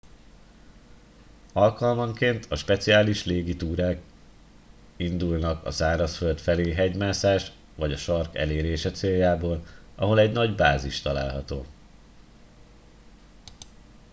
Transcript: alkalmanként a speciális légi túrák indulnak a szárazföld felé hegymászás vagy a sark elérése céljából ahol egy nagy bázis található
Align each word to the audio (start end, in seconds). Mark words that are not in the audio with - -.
alkalmanként 1.53 2.45
a 2.49 2.55
speciális 2.55 3.25
légi 3.25 3.55
túrák 3.55 4.01
indulnak 4.95 5.65
a 5.65 5.71
szárazföld 5.71 6.39
felé 6.39 6.73
hegymászás 6.73 7.51
vagy 7.75 7.91
a 7.93 7.97
sark 7.97 8.35
elérése 8.35 8.91
céljából 8.91 9.63
ahol 9.95 10.19
egy 10.19 10.31
nagy 10.31 10.55
bázis 10.55 11.01
található 11.01 11.65